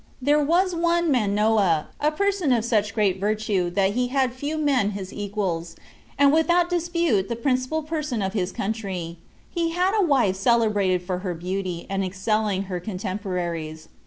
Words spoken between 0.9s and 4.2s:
Manoah, a person of such great virtue, that he